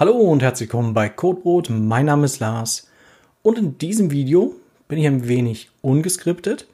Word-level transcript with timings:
Hallo 0.00 0.16
und 0.16 0.42
herzlich 0.42 0.70
willkommen 0.70 0.94
bei 0.94 1.10
Codebrot. 1.10 1.68
Mein 1.68 2.06
Name 2.06 2.24
ist 2.24 2.40
Lars 2.40 2.88
und 3.42 3.58
in 3.58 3.76
diesem 3.76 4.10
Video 4.10 4.54
bin 4.88 4.98
ich 4.98 5.06
ein 5.06 5.28
wenig 5.28 5.68
ungeskriptet 5.82 6.66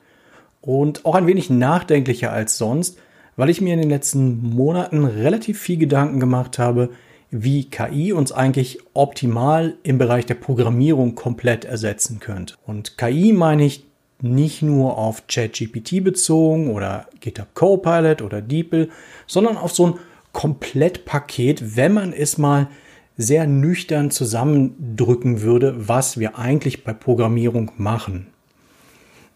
und 0.60 1.04
auch 1.04 1.16
ein 1.16 1.26
wenig 1.26 1.50
nachdenklicher 1.50 2.30
als 2.30 2.56
sonst, 2.56 3.00
weil 3.34 3.50
ich 3.50 3.60
mir 3.60 3.74
in 3.74 3.80
den 3.80 3.90
letzten 3.90 4.50
Monaten 4.50 5.04
relativ 5.04 5.58
viel 5.58 5.76
Gedanken 5.76 6.20
gemacht 6.20 6.60
habe, 6.60 6.90
wie 7.32 7.64
KI 7.64 8.12
uns 8.12 8.30
eigentlich 8.30 8.78
optimal 8.94 9.74
im 9.82 9.98
Bereich 9.98 10.26
der 10.26 10.34
Programmierung 10.34 11.16
komplett 11.16 11.64
ersetzen 11.64 12.20
könnte. 12.20 12.54
Und 12.64 12.96
KI 12.96 13.32
meine 13.32 13.64
ich 13.64 13.86
nicht 14.20 14.62
nur 14.62 14.98
auf 14.98 15.26
ChatGPT 15.26 16.04
bezogen 16.04 16.72
oder 16.72 17.08
GitHub 17.18 17.52
Copilot 17.54 18.22
oder 18.22 18.40
DeepL, 18.40 18.88
sondern 19.26 19.56
auf 19.56 19.72
so 19.72 19.86
ein 19.88 19.94
Komplettpaket, 20.30 21.76
wenn 21.76 21.92
man 21.92 22.12
es 22.12 22.38
mal 22.38 22.68
sehr 23.16 23.46
nüchtern 23.46 24.10
zusammendrücken 24.10 25.42
würde, 25.42 25.88
was 25.88 26.18
wir 26.18 26.38
eigentlich 26.38 26.84
bei 26.84 26.92
Programmierung 26.92 27.72
machen. 27.76 28.26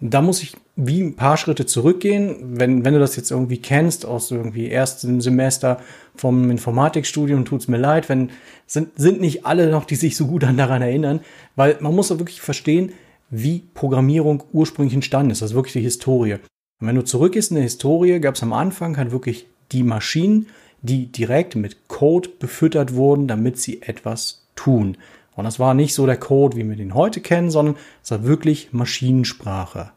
Da 0.01 0.23
muss 0.23 0.43
ich 0.43 0.57
wie 0.77 1.02
ein 1.02 1.15
paar 1.15 1.37
Schritte 1.37 1.66
zurückgehen. 1.66 2.59
Wenn, 2.59 2.85
wenn 2.85 2.95
du 2.95 3.01
das 3.01 3.16
jetzt 3.16 3.30
irgendwie 3.30 3.59
kennst 3.59 4.07
aus 4.07 4.30
irgendwie 4.30 4.71
ersten 4.71 5.21
Semester 5.21 5.80
vom 6.16 6.51
Informatikstudium, 6.51 7.45
tut's 7.45 7.69
mir 7.69 7.77
leid, 7.77 8.09
wenn, 8.09 8.30
sind, 8.66 8.98
sind 8.98 9.21
nicht 9.21 9.45
alle 9.45 9.71
noch, 9.71 9.85
die 9.85 9.97
sich 9.97 10.16
so 10.16 10.27
gut 10.27 10.43
daran 10.43 10.83
erinnern, 10.83 11.21
weil 11.55 11.77
man 11.80 11.95
muss 11.95 12.10
wirklich 12.10 12.41
verstehen, 12.41 12.93
wie 13.29 13.62
Programmierung 13.74 14.43
ursprünglich 14.52 14.95
entstanden 14.95 15.30
ist. 15.30 15.43
Das 15.43 15.51
ist 15.51 15.57
wirklich 15.57 15.74
die 15.74 15.80
Historie. 15.80 16.35
Und 16.80 16.87
wenn 16.87 16.97
du 16.97 17.05
zurückgehst 17.05 17.51
in 17.51 17.57
der 17.57 17.65
Historie, 17.65 18.19
gab 18.21 18.35
es 18.35 18.43
am 18.43 18.52
Anfang 18.52 18.97
halt 18.97 19.12
wirklich 19.12 19.47
die 19.71 19.83
Maschinen, 19.83 20.47
die 20.83 21.07
direkt 21.07 21.57
mit 21.57 21.89
Code 21.89 22.29
befüttert 22.39 22.95
wurden, 22.95 23.29
damit 23.29 23.59
sie 23.59 23.83
etwas 23.83 24.47
tun. 24.57 24.97
Und 25.37 25.45
das 25.45 25.59
war 25.59 25.74
nicht 25.74 25.95
so 25.95 26.07
der 26.07 26.16
Code, 26.16 26.57
wie 26.57 26.68
wir 26.68 26.77
den 26.77 26.95
heute 26.95 27.21
kennen, 27.21 27.51
sondern 27.51 27.77
es 28.02 28.10
war 28.10 28.24
wirklich 28.24 28.73
Maschinensprache. 28.73 29.93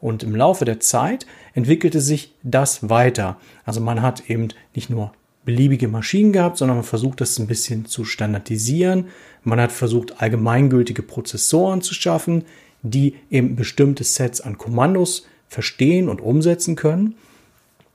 Und 0.00 0.22
im 0.22 0.36
Laufe 0.36 0.64
der 0.64 0.80
Zeit 0.80 1.26
entwickelte 1.54 2.00
sich 2.00 2.34
das 2.42 2.88
weiter. 2.88 3.38
Also 3.64 3.80
man 3.80 4.02
hat 4.02 4.30
eben 4.30 4.48
nicht 4.74 4.90
nur 4.90 5.12
beliebige 5.44 5.88
Maschinen 5.88 6.32
gehabt, 6.32 6.58
sondern 6.58 6.76
man 6.76 6.84
versucht 6.84 7.20
das 7.20 7.38
ein 7.38 7.46
bisschen 7.46 7.86
zu 7.86 8.04
standardisieren. 8.04 9.06
Man 9.42 9.60
hat 9.60 9.72
versucht, 9.72 10.20
allgemeingültige 10.20 11.02
Prozessoren 11.02 11.80
zu 11.80 11.94
schaffen, 11.94 12.44
die 12.82 13.16
eben 13.30 13.56
bestimmte 13.56 14.04
Sets 14.04 14.40
an 14.40 14.58
Kommandos 14.58 15.26
verstehen 15.48 16.08
und 16.08 16.20
umsetzen 16.20 16.76
können. 16.76 17.14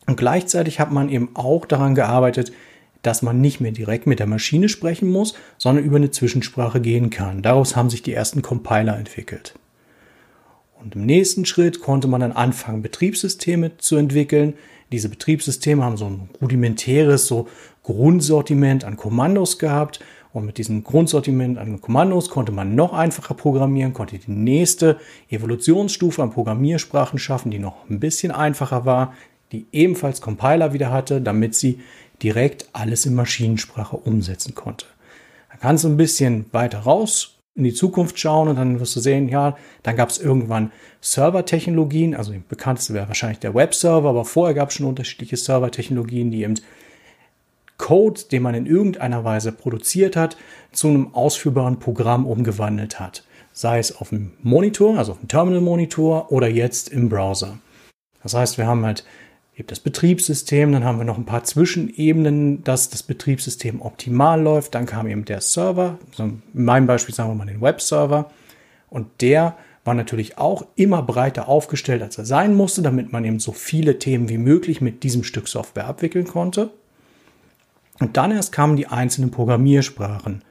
Und 0.05 0.17
gleichzeitig 0.17 0.79
hat 0.79 0.91
man 0.91 1.09
eben 1.09 1.29
auch 1.35 1.65
daran 1.65 1.95
gearbeitet, 1.95 2.51
dass 3.03 3.21
man 3.21 3.41
nicht 3.41 3.59
mehr 3.59 3.71
direkt 3.71 4.07
mit 4.07 4.19
der 4.19 4.27
Maschine 4.27 4.69
sprechen 4.69 5.09
muss, 5.09 5.35
sondern 5.57 5.83
über 5.83 5.97
eine 5.97 6.11
Zwischensprache 6.11 6.81
gehen 6.81 7.09
kann. 7.09 7.41
Daraus 7.41 7.75
haben 7.75 7.89
sich 7.89 8.01
die 8.01 8.13
ersten 8.13 8.41
Compiler 8.41 8.97
entwickelt. 8.97 9.55
Und 10.81 10.95
im 10.95 11.05
nächsten 11.05 11.45
Schritt 11.45 11.81
konnte 11.81 12.07
man 12.07 12.21
dann 12.21 12.31
anfangen, 12.31 12.81
Betriebssysteme 12.81 13.77
zu 13.77 13.95
entwickeln. 13.95 14.55
Diese 14.91 15.09
Betriebssysteme 15.09 15.83
haben 15.83 15.97
so 15.97 16.05
ein 16.05 16.29
rudimentäres, 16.41 17.27
so 17.27 17.47
Grundsortiment 17.83 18.83
an 18.83 18.97
Kommandos 18.97 19.59
gehabt. 19.59 19.99
Und 20.33 20.45
mit 20.45 20.57
diesem 20.57 20.83
Grundsortiment 20.83 21.57
an 21.57 21.79
Kommandos 21.79 22.29
konnte 22.29 22.51
man 22.51 22.75
noch 22.75 22.91
einfacher 22.93 23.33
programmieren, 23.33 23.93
konnte 23.93 24.17
die 24.17 24.31
nächste 24.31 24.97
Evolutionsstufe 25.29 26.21
an 26.21 26.31
Programmiersprachen 26.31 27.19
schaffen, 27.19 27.51
die 27.51 27.59
noch 27.59 27.89
ein 27.89 27.99
bisschen 27.99 28.31
einfacher 28.31 28.85
war, 28.85 29.13
die 29.53 29.65
ebenfalls 29.71 30.19
Compiler 30.19 30.73
wieder 30.73 30.91
hatte, 30.91 31.21
damit 31.21 31.55
sie 31.55 31.79
direkt 32.21 32.67
alles 32.73 33.05
in 33.05 33.15
Maschinensprache 33.15 33.95
umsetzen 33.95 34.55
konnte. 34.55 34.85
Da 35.51 35.57
kannst 35.57 35.83
du 35.83 35.89
ein 35.89 35.97
bisschen 35.97 36.45
weiter 36.51 36.79
raus 36.79 37.37
in 37.55 37.63
die 37.63 37.73
Zukunft 37.73 38.19
schauen 38.19 38.47
und 38.47 38.55
dann 38.55 38.79
wirst 38.79 38.95
du 38.95 38.99
sehen, 38.99 39.29
ja, 39.29 39.55
dann 39.83 39.95
gab 39.95 40.09
es 40.09 40.17
irgendwann 40.17 40.71
Servertechnologien, 41.01 42.15
also 42.15 42.31
die 42.31 42.39
bekannteste 42.39 42.93
wäre 42.93 43.07
wahrscheinlich 43.07 43.39
der 43.39 43.53
Webserver, 43.53 44.09
aber 44.09 44.25
vorher 44.25 44.55
gab 44.55 44.69
es 44.69 44.75
schon 44.75 44.87
unterschiedliche 44.87 45.37
Servertechnologien, 45.37 46.31
die 46.31 46.43
eben 46.43 46.55
Code, 47.77 48.21
den 48.31 48.43
man 48.43 48.55
in 48.55 48.65
irgendeiner 48.65 49.23
Weise 49.23 49.51
produziert 49.51 50.15
hat, 50.15 50.37
zu 50.71 50.87
einem 50.87 51.13
ausführbaren 51.13 51.79
Programm 51.79 52.25
umgewandelt 52.25 52.99
hat. 52.99 53.23
Sei 53.51 53.77
es 53.77 53.95
auf 53.95 54.09
dem 54.09 54.31
Monitor, 54.41 54.97
also 54.97 55.11
auf 55.11 55.19
dem 55.19 55.27
Terminal-Monitor 55.27 56.31
oder 56.31 56.47
jetzt 56.47 56.89
im 56.89 57.09
Browser. 57.09 57.59
Das 58.23 58.33
heißt, 58.33 58.57
wir 58.57 58.65
haben 58.65 58.85
halt 58.85 59.03
eben 59.55 59.67
das 59.67 59.79
Betriebssystem, 59.79 60.71
dann 60.71 60.83
haben 60.83 60.97
wir 60.97 61.05
noch 61.05 61.17
ein 61.17 61.25
paar 61.25 61.43
Zwischenebenen, 61.43 62.63
dass 62.63 62.89
das 62.89 63.03
Betriebssystem 63.03 63.81
optimal 63.81 64.41
läuft. 64.41 64.73
Dann 64.75 64.85
kam 64.85 65.07
eben 65.07 65.25
der 65.25 65.41
Server, 65.41 65.99
also 66.09 66.23
in 66.23 66.41
meinem 66.53 66.87
Beispiel 66.87 67.13
sagen 67.13 67.29
wir 67.29 67.35
mal 67.35 67.45
den 67.45 67.61
Webserver. 67.61 68.31
Und 68.89 69.07
der 69.21 69.57
war 69.83 69.93
natürlich 69.93 70.37
auch 70.37 70.65
immer 70.75 71.03
breiter 71.03 71.47
aufgestellt, 71.47 72.01
als 72.01 72.17
er 72.17 72.25
sein 72.25 72.55
musste, 72.55 72.81
damit 72.81 73.11
man 73.11 73.25
eben 73.25 73.39
so 73.39 73.51
viele 73.51 73.99
Themen 73.99 74.29
wie 74.29 74.37
möglich 74.37 74.81
mit 74.81 75.03
diesem 75.03 75.23
Stück 75.23 75.47
Software 75.47 75.87
abwickeln 75.87 76.25
konnte. 76.25 76.71
Und 77.99 78.17
dann 78.17 78.31
erst 78.31 78.51
kamen 78.51 78.75
die 78.75 78.87
einzelnen 78.87 79.29
Programmiersprachen. 79.29 80.43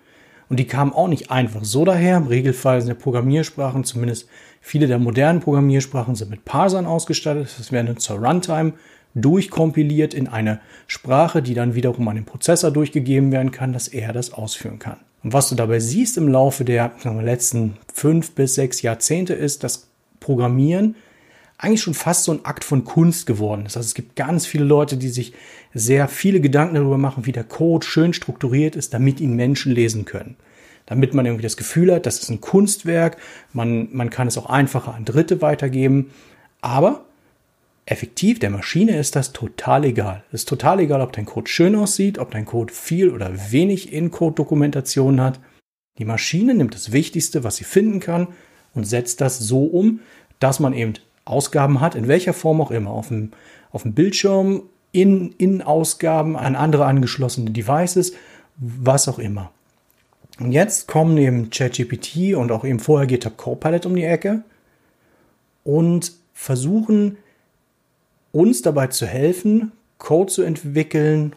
Und 0.52 0.58
die 0.58 0.66
kamen 0.66 0.92
auch 0.92 1.08
nicht 1.08 1.30
einfach 1.30 1.64
so 1.64 1.86
daher. 1.86 2.18
Im 2.18 2.26
Regelfall 2.26 2.82
sind 2.82 2.98
Programmiersprachen, 2.98 3.84
zumindest 3.84 4.28
viele 4.60 4.86
der 4.86 4.98
modernen 4.98 5.40
Programmiersprachen, 5.40 6.14
sind 6.14 6.30
mit 6.30 6.44
Parsern 6.44 6.84
ausgestattet. 6.84 7.48
Das 7.56 7.72
werden 7.72 7.96
zur 7.96 8.18
Runtime 8.18 8.74
durchkompiliert 9.14 10.12
in 10.12 10.28
eine 10.28 10.60
Sprache, 10.86 11.40
die 11.40 11.54
dann 11.54 11.74
wiederum 11.74 12.06
an 12.06 12.16
den 12.16 12.26
Prozessor 12.26 12.70
durchgegeben 12.70 13.32
werden 13.32 13.50
kann, 13.50 13.72
dass 13.72 13.88
er 13.88 14.12
das 14.12 14.34
ausführen 14.34 14.78
kann. 14.78 14.98
Und 15.24 15.32
was 15.32 15.48
du 15.48 15.54
dabei 15.54 15.80
siehst 15.80 16.18
im 16.18 16.28
Laufe 16.28 16.66
der 16.66 16.92
letzten 17.02 17.78
fünf 17.90 18.32
bis 18.34 18.54
sechs 18.54 18.82
Jahrzehnte 18.82 19.32
ist, 19.32 19.64
dass 19.64 19.88
Programmieren 20.20 20.96
eigentlich 21.62 21.82
schon 21.82 21.94
fast 21.94 22.24
so 22.24 22.32
ein 22.32 22.44
Akt 22.44 22.64
von 22.64 22.84
Kunst 22.84 23.24
geworden 23.24 23.66
ist. 23.66 23.76
Also 23.76 23.86
es 23.86 23.94
gibt 23.94 24.16
ganz 24.16 24.46
viele 24.46 24.64
Leute, 24.64 24.96
die 24.96 25.08
sich 25.08 25.32
sehr 25.72 26.08
viele 26.08 26.40
Gedanken 26.40 26.74
darüber 26.74 26.98
machen, 26.98 27.24
wie 27.24 27.32
der 27.32 27.44
Code 27.44 27.86
schön 27.86 28.12
strukturiert 28.12 28.74
ist, 28.74 28.92
damit 28.92 29.20
ihn 29.20 29.36
Menschen 29.36 29.72
lesen 29.72 30.04
können. 30.04 30.36
Damit 30.86 31.14
man 31.14 31.24
irgendwie 31.24 31.44
das 31.44 31.56
Gefühl 31.56 31.94
hat, 31.94 32.04
das 32.04 32.18
ist 32.18 32.30
ein 32.30 32.40
Kunstwerk, 32.40 33.16
man, 33.52 33.88
man 33.92 34.10
kann 34.10 34.26
es 34.26 34.36
auch 34.36 34.46
einfacher 34.46 34.92
an 34.92 35.04
Dritte 35.04 35.40
weitergeben. 35.40 36.10
Aber 36.60 37.04
effektiv 37.86 38.40
der 38.40 38.50
Maschine 38.50 38.98
ist 38.98 39.14
das 39.14 39.32
total 39.32 39.84
egal. 39.84 40.24
Es 40.32 40.40
ist 40.40 40.48
total 40.48 40.80
egal, 40.80 41.00
ob 41.00 41.12
dein 41.12 41.26
Code 41.26 41.48
schön 41.48 41.76
aussieht, 41.76 42.18
ob 42.18 42.32
dein 42.32 42.44
Code 42.44 42.72
viel 42.72 43.08
oder 43.08 43.52
wenig 43.52 43.92
In-Code-Dokumentation 43.92 45.20
hat. 45.20 45.38
Die 45.98 46.04
Maschine 46.04 46.54
nimmt 46.54 46.74
das 46.74 46.90
Wichtigste, 46.90 47.44
was 47.44 47.56
sie 47.56 47.64
finden 47.64 48.00
kann, 48.00 48.28
und 48.74 48.84
setzt 48.84 49.20
das 49.20 49.38
so 49.38 49.64
um, 49.64 50.00
dass 50.40 50.58
man 50.58 50.72
eben 50.72 50.94
Ausgaben 51.24 51.80
hat, 51.80 51.94
in 51.94 52.08
welcher 52.08 52.32
Form 52.32 52.60
auch 52.60 52.70
immer, 52.70 52.90
auf 52.90 53.08
dem, 53.08 53.32
auf 53.70 53.82
dem 53.82 53.94
Bildschirm, 53.94 54.62
in, 54.92 55.32
in 55.38 55.62
Ausgaben, 55.62 56.36
an 56.36 56.54
andere 56.54 56.84
angeschlossene 56.84 57.50
Devices, 57.50 58.12
was 58.56 59.08
auch 59.08 59.18
immer. 59.18 59.50
Und 60.38 60.52
jetzt 60.52 60.88
kommen 60.88 61.16
eben 61.18 61.50
ChatGPT 61.50 62.34
und 62.34 62.52
auch 62.52 62.64
eben 62.64 62.78
vorher 62.78 63.06
GitHub 63.06 63.36
Copilot 63.36 63.86
um 63.86 63.94
die 63.94 64.04
Ecke 64.04 64.42
und 65.64 66.12
versuchen 66.32 67.16
uns 68.32 68.62
dabei 68.62 68.88
zu 68.88 69.06
helfen, 69.06 69.72
Code 69.98 70.32
zu 70.32 70.42
entwickeln, 70.42 71.34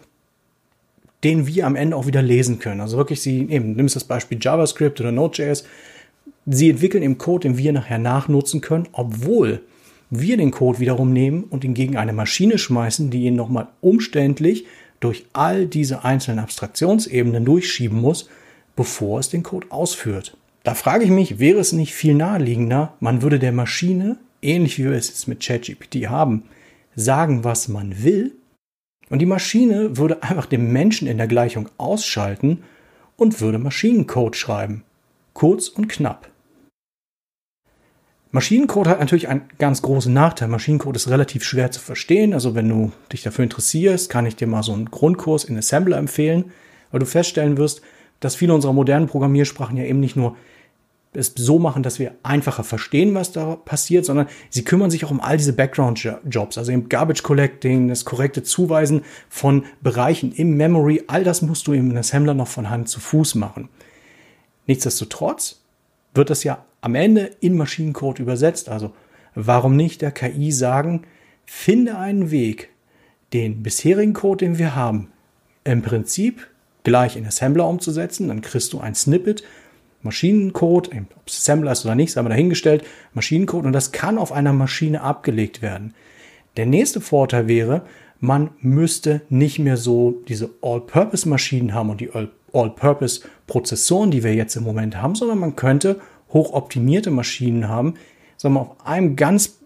den 1.24 1.48
wir 1.48 1.66
am 1.66 1.76
Ende 1.76 1.96
auch 1.96 2.08
wieder 2.08 2.22
lesen 2.22 2.60
können. 2.60 2.82
Also 2.82 2.98
wirklich, 2.98 3.22
sie 3.22 3.48
eben, 3.50 3.76
nimmst 3.76 3.96
das 3.96 4.06
Beispiel 4.06 4.38
JavaScript 4.42 5.00
oder 5.02 5.12
Node.js, 5.12 5.66
sie 6.46 6.70
entwickeln 6.70 7.04
eben 7.04 7.18
Code, 7.18 7.48
den 7.48 7.58
wir 7.58 7.74
nachher 7.74 8.00
nachnutzen 8.00 8.62
können, 8.62 8.88
obwohl 8.92 9.62
wir 10.10 10.38
den 10.38 10.52
Code 10.52 10.80
wiederum 10.80 11.14
nehmen 11.14 11.44
und 11.44 11.64
ihn 11.64 11.74
gegen 11.74 11.98
eine 11.98 12.14
Maschine 12.14 12.58
schmeißen, 12.58 13.10
die 13.10 13.24
ihn 13.24 13.36
nochmal 13.36 13.68
umständlich 13.82 14.66
durch 15.00 15.26
all 15.34 15.66
diese 15.66 16.04
einzelnen 16.04 16.40
Abstraktionsebenen 16.40 17.46
durchschieben 17.46 18.00
muss, 18.00 18.30
bevor 18.76 19.20
es 19.20 19.30
den 19.30 19.44
Code 19.44 19.68
ausführt. 19.70 20.38
Da 20.64 20.74
frage 20.74 21.06
ich 21.06 21.12
mich, 21.12 21.40
wäre 21.40 21.60
es 21.60 21.74
nicht 21.74 21.94
viel 21.94 22.16
naheliegender, 22.16 22.94
man 23.00 23.22
würde 23.22 23.40
der 23.40 23.52
Maschine, 23.52 24.18
ähnlich 24.42 24.80
wie 24.80 24.86
wir 24.86 24.94
es 24.94 25.10
jetzt 25.10 25.28
mit 25.28 25.44
ChatGPT 25.44 26.08
haben, 26.08 26.44
sagen, 26.96 27.44
was 27.44 27.68
man 27.68 28.04
will, 28.04 28.34
und 29.10 29.20
die 29.20 29.28
Maschine 29.28 29.98
würde 29.98 30.24
einfach 30.24 30.46
den 30.46 30.72
Menschen 30.72 31.08
in 31.08 31.18
der 31.18 31.28
Gleichung 31.28 31.70
ausschalten 31.78 32.64
und 33.18 33.40
würde 33.40 33.60
Maschinencode 33.60 34.36
schreiben. 34.36 34.84
Kurz 35.34 35.68
und 35.70 35.88
knapp. 35.88 36.30
Maschinencode 38.36 38.90
hat 38.90 39.00
natürlich 39.00 39.30
einen 39.30 39.44
ganz 39.60 39.82
großen 39.82 40.14
Nachteil. 40.14 40.50
Maschinencode 40.50 40.98
ist 40.98 41.08
relativ 41.08 41.46
schwer 41.46 41.72
zu 41.72 41.80
verstehen. 41.80 42.34
Also 42.34 42.54
wenn 42.54 42.68
du 42.68 42.92
dich 43.14 43.24
dafür 43.24 43.44
interessierst, 43.44 44.10
kann 44.10 44.26
ich 44.26 44.36
dir 44.36 44.46
mal 44.46 44.62
so 44.62 44.74
einen 44.74 44.92
Grundkurs 44.92 45.46
in 45.46 45.58
Assembler 45.58 45.98
empfehlen, 45.98 46.52
weil 46.92 47.00
du 47.00 47.06
feststellen 47.06 47.56
wirst, 47.58 47.82
dass 48.20 48.36
viele 48.36 48.54
unserer 48.54 48.74
modernen 48.74 49.08
Programmiersprachen 49.08 49.78
ja 49.78 49.86
eben 49.86 50.02
nicht 50.02 50.18
nur 50.18 50.36
es 51.14 51.32
so 51.34 51.60
machen, 51.60 51.82
dass 51.82 51.98
wir 51.98 52.12
einfacher 52.24 52.66
verstehen, 52.66 53.16
was 53.16 53.32
da 53.32 53.56
passiert, 53.56 54.04
sondern 54.04 54.28
sie 54.50 54.66
kümmern 54.66 54.92
sich 54.92 55.06
auch 55.06 55.12
um 55.12 55.22
all 55.22 55.38
diese 55.38 55.54
Background-Jobs, 55.54 56.58
also 56.58 56.74
im 56.74 56.90
Garbage 56.90 57.24
Collecting, 57.24 57.88
das 57.88 58.04
korrekte 58.04 58.44
Zuweisen 58.44 59.04
von 59.30 59.64
Bereichen 59.80 60.34
im 60.34 60.58
Memory, 60.58 61.04
all 61.08 61.24
das 61.24 61.42
musst 61.42 61.68
du 61.68 61.72
im 61.72 61.96
Assembler 61.96 62.34
noch 62.34 62.50
von 62.50 62.70
Hand 62.70 62.90
zu 62.90 63.00
Fuß 63.00 63.36
machen. 63.36 63.70
Nichtsdestotrotz 64.68 65.62
wird 66.14 66.30
das 66.30 66.44
ja 66.44 66.66
am 66.86 66.94
Ende 66.94 67.32
in 67.40 67.58
Maschinencode 67.58 68.20
übersetzt. 68.20 68.70
Also 68.70 68.94
warum 69.34 69.76
nicht 69.76 70.04
der 70.04 70.12
KI 70.12 70.52
sagen, 70.52 71.02
finde 71.48 71.98
einen 71.98 72.30
Weg, 72.30 72.70
den 73.34 73.64
bisherigen 73.64 74.14
Code, 74.14 74.46
den 74.46 74.60
wir 74.60 74.76
haben, 74.76 75.12
im 75.64 75.82
Prinzip 75.82 76.48
gleich 76.84 77.18
in 77.18 77.26
Assembler 77.26 77.68
umzusetzen. 77.68 78.28
Dann 78.28 78.42
kriegst 78.42 78.72
du 78.72 78.80
ein 78.80 78.94
Snippet, 78.94 79.44
Maschinencode, 80.04 80.92
ob 81.16 81.28
es 81.28 81.38
Assembler 81.40 81.72
ist 81.72 81.86
oder 81.86 81.96
nicht, 81.96 82.12
sei 82.12 82.22
mal 82.22 82.30
dahingestellt, 82.30 82.86
Maschinencode 83.16 83.66
und 83.66 83.74
das 83.74 83.92
kann 83.92 84.20
auf 84.20 84.32
einer 84.32 84.54
Maschine 84.54 85.02
abgelegt 85.02 85.64
werden. 85.64 85.96
Der 86.56 86.68
nächste 86.68 87.02
Vorteil 87.02 87.48
wäre, 87.48 87.82
man 88.20 88.52
müsste 88.62 89.22
nicht 89.30 89.58
mehr 89.58 89.78
so 89.78 90.22
diese 90.28 90.52
All-Purpose-Maschinen 90.62 91.74
haben 91.74 91.90
und 91.90 92.00
die 92.00 92.12
All-Purpose-Prozessoren, 92.54 94.12
die 94.12 94.24
wir 94.24 94.36
jetzt 94.36 94.56
im 94.56 94.64
Moment 94.64 95.02
haben, 95.02 95.16
sondern 95.16 95.40
man 95.40 95.56
könnte 95.56 96.00
hochoptimierte 96.32 97.12
Maschinen 97.12 97.68
haben, 97.68 97.96
wir 98.54 98.62
auf 98.62 98.86
einem 98.86 99.16
ganz 99.16 99.58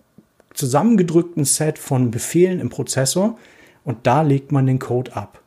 zusammengedrückten 0.54 1.46
Set 1.46 1.78
von 1.80 2.12
Befehlen 2.12 2.60
im 2.60 2.70
Prozessor 2.70 3.38
und 3.84 4.06
da 4.06 4.22
legt 4.22 4.52
man 4.52 4.66
den 4.66 4.80
Code 4.80 5.16
ab. 5.16 5.42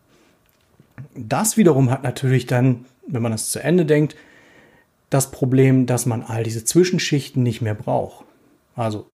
Das 1.15 1.57
wiederum 1.57 1.91
hat 1.91 2.03
natürlich 2.03 2.47
dann, 2.47 2.85
wenn 3.07 3.23
man 3.23 3.33
das 3.33 3.51
zu 3.51 3.63
Ende 3.63 3.85
denkt, 3.85 4.17
das 5.11 5.31
Problem, 5.31 5.87
dass 5.87 6.07
man 6.07 6.23
all 6.23 6.43
diese 6.43 6.65
Zwischenschichten 6.65 7.43
nicht 7.43 7.61
mehr 7.61 7.75
braucht. 7.75 8.25
Also 8.75 9.07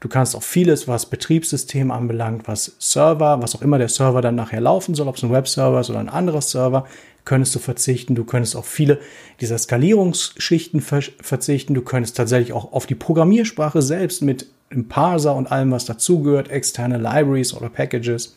du 0.00 0.08
kannst 0.08 0.34
auch 0.34 0.42
vieles, 0.42 0.88
was 0.88 1.06
Betriebssystem 1.06 1.90
anbelangt, 1.90 2.48
was 2.48 2.76
Server, 2.78 3.40
was 3.42 3.54
auch 3.54 3.62
immer 3.62 3.78
der 3.78 3.88
Server 3.88 4.20
dann 4.22 4.34
nachher 4.34 4.60
laufen 4.60 4.94
soll, 4.94 5.08
ob 5.08 5.16
es 5.16 5.22
ein 5.22 5.32
Webserver 5.32 5.80
ist 5.80 5.90
oder 5.90 6.00
ein 6.00 6.08
anderer 6.08 6.40
Server, 6.40 6.86
könntest 7.24 7.54
du 7.54 7.58
verzichten. 7.58 8.14
Du 8.14 8.24
könntest 8.24 8.56
auf 8.56 8.66
viele 8.66 8.98
dieser 9.40 9.58
Skalierungsschichten 9.58 10.80
verzichten. 10.80 11.74
Du 11.74 11.82
könntest 11.82 12.16
tatsächlich 12.16 12.52
auch 12.52 12.72
auf 12.72 12.86
die 12.86 12.94
Programmiersprache 12.94 13.82
selbst 13.82 14.22
mit 14.22 14.46
dem 14.72 14.88
Parser 14.88 15.34
und 15.34 15.50
allem, 15.50 15.70
was 15.70 15.84
dazugehört, 15.84 16.50
externe 16.50 16.96
Libraries 16.96 17.54
oder 17.54 17.68
Packages. 17.68 18.36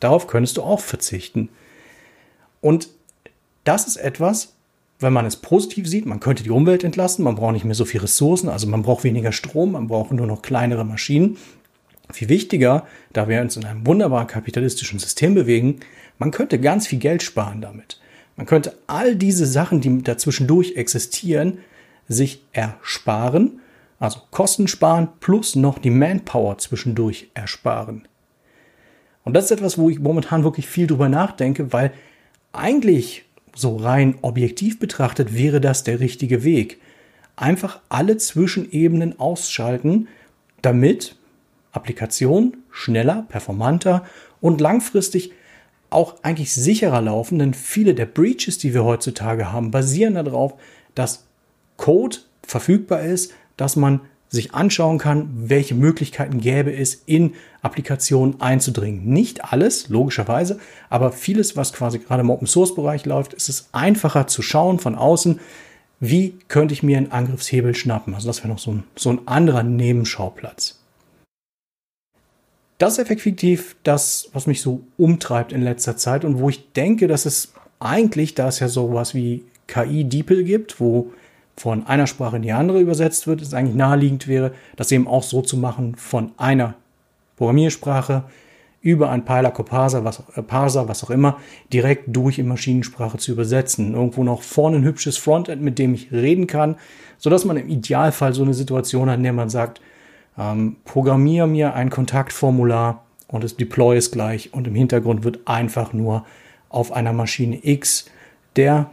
Darauf 0.00 0.26
könntest 0.26 0.56
du 0.56 0.62
auch 0.62 0.80
verzichten. 0.80 1.48
Und 2.60 2.88
das 3.64 3.86
ist 3.86 3.96
etwas, 3.96 4.53
wenn 5.00 5.12
man 5.12 5.26
es 5.26 5.36
positiv 5.36 5.88
sieht, 5.88 6.06
man 6.06 6.20
könnte 6.20 6.42
die 6.42 6.50
Umwelt 6.50 6.84
entlasten, 6.84 7.24
man 7.24 7.34
braucht 7.34 7.52
nicht 7.52 7.64
mehr 7.64 7.74
so 7.74 7.84
viele 7.84 8.04
Ressourcen, 8.04 8.48
also 8.48 8.66
man 8.66 8.82
braucht 8.82 9.04
weniger 9.04 9.32
Strom, 9.32 9.72
man 9.72 9.88
braucht 9.88 10.12
nur 10.12 10.26
noch 10.26 10.42
kleinere 10.42 10.84
Maschinen. 10.84 11.36
Viel 12.10 12.28
wichtiger, 12.28 12.86
da 13.12 13.28
wir 13.28 13.40
uns 13.40 13.56
in 13.56 13.64
einem 13.64 13.86
wunderbaren 13.86 14.26
kapitalistischen 14.26 14.98
System 14.98 15.34
bewegen, 15.34 15.80
man 16.18 16.30
könnte 16.30 16.60
ganz 16.60 16.86
viel 16.86 16.98
Geld 16.98 17.22
sparen 17.22 17.60
damit. 17.60 18.00
Man 18.36 18.46
könnte 18.46 18.76
all 18.86 19.16
diese 19.16 19.46
Sachen, 19.46 19.80
die 19.80 20.02
dazwischendurch 20.02 20.76
existieren, 20.76 21.58
sich 22.08 22.42
ersparen, 22.52 23.60
also 23.98 24.20
Kosten 24.30 24.68
sparen 24.68 25.08
plus 25.20 25.56
noch 25.56 25.78
die 25.78 25.90
Manpower 25.90 26.58
zwischendurch 26.58 27.30
ersparen. 27.34 28.06
Und 29.24 29.34
das 29.34 29.46
ist 29.46 29.50
etwas, 29.52 29.78
wo 29.78 29.88
ich 29.88 29.98
momentan 29.98 30.44
wirklich 30.44 30.66
viel 30.66 30.86
drüber 30.86 31.08
nachdenke, 31.08 31.72
weil 31.72 31.92
eigentlich 32.52 33.23
so 33.54 33.76
rein 33.76 34.16
objektiv 34.22 34.78
betrachtet 34.78 35.34
wäre 35.34 35.60
das 35.60 35.84
der 35.84 36.00
richtige 36.00 36.44
Weg. 36.44 36.80
Einfach 37.36 37.80
alle 37.88 38.16
Zwischenebenen 38.16 39.18
ausschalten, 39.18 40.08
damit 40.62 41.16
Applikationen 41.72 42.56
schneller, 42.70 43.26
performanter 43.28 44.04
und 44.40 44.60
langfristig 44.60 45.32
auch 45.90 46.16
eigentlich 46.22 46.52
sicherer 46.52 47.00
laufen, 47.00 47.38
denn 47.38 47.54
viele 47.54 47.94
der 47.94 48.06
Breaches, 48.06 48.58
die 48.58 48.74
wir 48.74 48.84
heutzutage 48.84 49.52
haben, 49.52 49.70
basieren 49.70 50.14
darauf, 50.14 50.54
dass 50.94 51.24
Code 51.76 52.18
verfügbar 52.42 53.02
ist, 53.02 53.32
dass 53.56 53.76
man 53.76 54.00
sich 54.28 54.54
anschauen 54.54 54.98
kann, 54.98 55.28
welche 55.34 55.74
Möglichkeiten 55.74 56.40
gäbe 56.40 56.74
es, 56.74 57.02
in 57.06 57.34
Applikationen 57.62 58.40
einzudringen. 58.40 59.04
Nicht 59.04 59.52
alles, 59.52 59.88
logischerweise, 59.88 60.58
aber 60.90 61.12
vieles, 61.12 61.56
was 61.56 61.72
quasi 61.72 61.98
gerade 61.98 62.22
im 62.22 62.30
Open 62.30 62.46
Source 62.46 62.74
Bereich 62.74 63.06
läuft, 63.06 63.32
ist 63.32 63.48
es 63.48 63.68
einfacher 63.72 64.26
zu 64.26 64.42
schauen 64.42 64.78
von 64.78 64.96
außen, 64.96 65.40
wie 66.00 66.36
könnte 66.48 66.74
ich 66.74 66.82
mir 66.82 66.98
einen 66.98 67.12
Angriffshebel 67.12 67.74
schnappen. 67.74 68.14
Also 68.14 68.26
das 68.26 68.38
wäre 68.40 68.48
noch 68.48 68.58
so 68.58 68.72
ein, 68.72 68.84
so 68.96 69.10
ein 69.10 69.26
anderer 69.26 69.62
Nebenschauplatz. 69.62 70.80
Das 72.78 72.94
ist 72.94 72.98
effektiv 72.98 73.76
das, 73.84 74.28
was 74.32 74.46
mich 74.46 74.60
so 74.60 74.82
umtreibt 74.96 75.52
in 75.52 75.62
letzter 75.62 75.96
Zeit 75.96 76.24
und 76.24 76.38
wo 76.38 76.48
ich 76.48 76.72
denke, 76.72 77.06
dass 77.06 77.24
es 77.24 77.52
eigentlich, 77.78 78.34
da 78.34 78.48
es 78.48 78.58
ja 78.58 78.68
sowas 78.68 79.14
wie 79.14 79.44
KI-DeepL 79.68 80.44
gibt, 80.44 80.80
wo 80.80 81.12
von 81.56 81.86
einer 81.86 82.06
Sprache 82.06 82.36
in 82.36 82.42
die 82.42 82.52
andere 82.52 82.80
übersetzt 82.80 83.26
wird, 83.26 83.40
es 83.40 83.54
eigentlich 83.54 83.76
naheliegend 83.76 84.26
wäre, 84.26 84.52
das 84.76 84.90
eben 84.92 85.06
auch 85.06 85.22
so 85.22 85.40
zu 85.42 85.56
machen 85.56 85.94
von 85.96 86.32
einer 86.36 86.74
Programmiersprache 87.36 88.24
über 88.80 89.08
ein 89.08 89.24
Piler 89.24 89.50
Parser, 89.50 90.04
was, 90.04 90.22
äh, 90.34 90.42
Parser, 90.42 90.88
was 90.88 91.02
auch 91.04 91.10
immer, 91.10 91.38
direkt 91.72 92.14
durch 92.14 92.38
in 92.38 92.46
Maschinensprache 92.46 93.16
zu 93.16 93.32
übersetzen. 93.32 93.94
Irgendwo 93.94 94.24
noch 94.24 94.42
vorne 94.42 94.76
ein 94.76 94.84
hübsches 94.84 95.16
Frontend, 95.16 95.62
mit 95.62 95.78
dem 95.78 95.94
ich 95.94 96.12
reden 96.12 96.46
kann, 96.46 96.76
sodass 97.16 97.46
man 97.46 97.56
im 97.56 97.68
Idealfall 97.68 98.34
so 98.34 98.42
eine 98.42 98.52
Situation 98.52 99.08
hat, 99.08 99.16
in 99.16 99.22
der 99.22 99.32
man 99.32 99.48
sagt, 99.48 99.80
ähm, 100.36 100.76
programmiere 100.84 101.46
mir 101.46 101.74
ein 101.74 101.88
Kontaktformular 101.88 103.04
und 103.26 103.42
das 103.42 103.56
Deploy 103.56 103.96
ist 103.96 104.10
gleich 104.10 104.52
und 104.52 104.66
im 104.66 104.74
Hintergrund 104.74 105.24
wird 105.24 105.40
einfach 105.46 105.94
nur 105.94 106.26
auf 106.68 106.92
einer 106.92 107.12
Maschine 107.12 107.58
X 107.62 108.06
der 108.56 108.90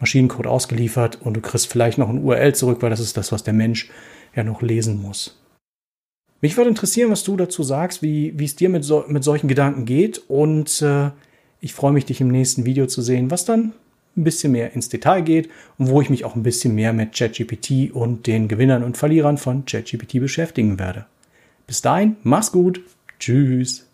Maschinencode 0.00 0.46
ausgeliefert 0.46 1.20
und 1.22 1.34
du 1.34 1.40
kriegst 1.40 1.68
vielleicht 1.68 1.98
noch 1.98 2.08
ein 2.08 2.22
URL 2.22 2.54
zurück, 2.54 2.78
weil 2.80 2.90
das 2.90 3.00
ist 3.00 3.16
das, 3.16 3.32
was 3.32 3.44
der 3.44 3.54
Mensch 3.54 3.90
ja 4.34 4.42
noch 4.42 4.62
lesen 4.62 5.00
muss. 5.00 5.40
Mich 6.40 6.56
würde 6.56 6.70
interessieren, 6.70 7.10
was 7.10 7.22
du 7.22 7.36
dazu 7.36 7.62
sagst, 7.62 8.02
wie, 8.02 8.38
wie 8.38 8.46
es 8.46 8.56
dir 8.56 8.70
mit, 8.70 8.82
so, 8.82 9.04
mit 9.08 9.22
solchen 9.24 9.48
Gedanken 9.48 9.84
geht 9.84 10.22
und 10.26 10.80
äh, 10.80 11.10
ich 11.60 11.74
freue 11.74 11.92
mich, 11.92 12.06
dich 12.06 12.20
im 12.22 12.28
nächsten 12.28 12.64
Video 12.64 12.86
zu 12.86 13.02
sehen, 13.02 13.30
was 13.30 13.44
dann 13.44 13.74
ein 14.16 14.24
bisschen 14.24 14.52
mehr 14.52 14.72
ins 14.72 14.88
Detail 14.88 15.20
geht 15.20 15.50
und 15.78 15.88
wo 15.88 16.00
ich 16.00 16.10
mich 16.10 16.24
auch 16.24 16.34
ein 16.34 16.42
bisschen 16.42 16.74
mehr 16.74 16.92
mit 16.92 17.12
ChatGPT 17.14 17.92
und 17.92 18.26
den 18.26 18.48
Gewinnern 18.48 18.82
und 18.82 18.96
Verlierern 18.96 19.36
von 19.36 19.66
ChatGPT 19.66 20.20
beschäftigen 20.20 20.78
werde. 20.78 21.06
Bis 21.66 21.82
dahin, 21.82 22.16
mach's 22.22 22.50
gut, 22.50 22.80
tschüss. 23.18 23.89